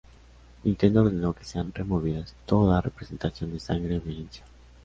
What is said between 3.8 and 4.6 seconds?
o violencia.